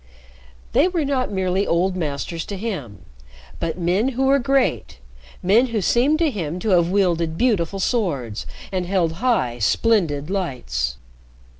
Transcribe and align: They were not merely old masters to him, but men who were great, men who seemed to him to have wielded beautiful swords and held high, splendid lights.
They 0.73 0.87
were 0.87 1.05
not 1.05 1.31
merely 1.31 1.67
old 1.67 1.95
masters 1.95 2.43
to 2.45 2.57
him, 2.57 3.05
but 3.59 3.77
men 3.77 4.09
who 4.17 4.23
were 4.25 4.39
great, 4.39 4.97
men 5.43 5.67
who 5.67 5.79
seemed 5.79 6.17
to 6.17 6.31
him 6.31 6.57
to 6.61 6.69
have 6.69 6.89
wielded 6.89 7.37
beautiful 7.37 7.79
swords 7.79 8.47
and 8.71 8.87
held 8.87 9.13
high, 9.21 9.59
splendid 9.59 10.31
lights. 10.31 10.97